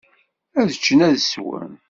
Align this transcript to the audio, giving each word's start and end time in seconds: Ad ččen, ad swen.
Ad 0.59 0.69
ččen, 0.75 0.99
ad 1.07 1.15
swen. 1.19 1.73